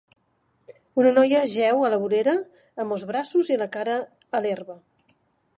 Una 1.01 1.11
noia 1.17 1.41
jeu 1.51 1.83
a 1.83 1.91
la 1.95 2.01
vorera 2.05 2.35
amb 2.85 2.97
els 2.97 3.05
braços 3.13 3.55
i 3.57 3.59
la 3.65 3.71
cara 3.79 3.99
a 4.39 4.45
l'herba. 4.47 4.81